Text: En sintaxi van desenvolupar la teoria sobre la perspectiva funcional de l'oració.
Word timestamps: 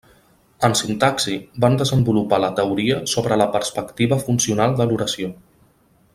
En 0.67 0.71
sintaxi 0.77 1.35
van 1.65 1.77
desenvolupar 1.81 2.39
la 2.45 2.49
teoria 2.61 2.97
sobre 3.13 3.37
la 3.43 3.47
perspectiva 3.57 4.19
funcional 4.27 4.75
de 4.81 4.89
l'oració. 4.91 5.31